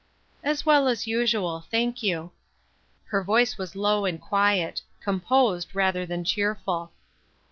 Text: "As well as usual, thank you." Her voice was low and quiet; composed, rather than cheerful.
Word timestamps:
"As 0.51 0.65
well 0.65 0.87
as 0.87 1.05
usual, 1.05 1.67
thank 1.69 2.01
you." 2.01 2.31
Her 3.09 3.23
voice 3.23 3.59
was 3.59 3.75
low 3.75 4.05
and 4.05 4.19
quiet; 4.19 4.81
composed, 4.99 5.75
rather 5.75 6.07
than 6.07 6.23
cheerful. 6.23 6.91